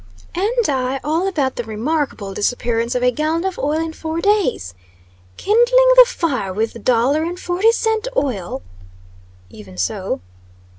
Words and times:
"And 0.33 0.67
I 0.67 0.99
all 1.03 1.27
about 1.27 1.57
the 1.57 1.63
remarkable 1.63 2.33
disappearance 2.33 2.95
of 2.95 3.03
a 3.03 3.11
gallon 3.11 3.45
of 3.45 3.59
oil 3.59 3.77
in 3.79 3.93
four 3.93 4.19
days. 4.19 4.73
Kindling 5.37 5.93
the 5.95 6.05
fire 6.07 6.51
with 6.51 6.83
dollar 6.83 7.21
and 7.21 7.39
forty 7.39 7.71
cent 7.71 8.07
oil!" 8.17 8.63
"Even 9.51 9.77
so!" 9.77 10.21